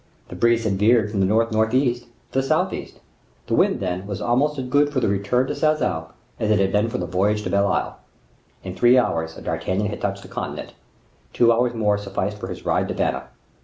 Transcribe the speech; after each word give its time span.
The 0.29 0.35
breeze 0.35 0.63
had 0.63 0.79
veered 0.79 1.11
from 1.11 1.19
the 1.19 1.27
north 1.27 1.51
north 1.51 1.75
east 1.75 2.05
to 2.31 2.41
the 2.41 2.43
south 2.43 2.73
east; 2.73 2.99
the 3.45 3.53
wind, 3.53 3.79
then, 3.81 4.07
was 4.07 4.19
almost 4.19 4.57
as 4.57 4.65
good 4.65 4.91
for 4.91 4.99
the 4.99 5.07
return 5.07 5.45
to 5.45 5.53
Sarzeau, 5.53 6.07
as 6.39 6.49
it 6.49 6.57
had 6.57 6.71
been 6.71 6.89
for 6.89 6.97
the 6.97 7.05
voyage 7.05 7.43
to 7.43 7.51
Belle 7.51 7.67
Isle. 7.71 7.99
In 8.63 8.75
three 8.75 8.97
hours 8.97 9.35
D'Artagnan 9.35 9.85
had 9.91 10.01
touched 10.01 10.23
the 10.23 10.27
continent; 10.27 10.73
two 11.33 11.53
hours 11.53 11.75
more 11.75 11.99
sufficed 11.99 12.39
for 12.39 12.47
his 12.47 12.65
ride 12.65 12.87
to 12.87 12.95
Vannes. 12.95 13.25